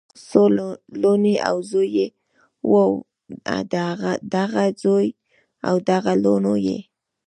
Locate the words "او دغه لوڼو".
5.67-6.55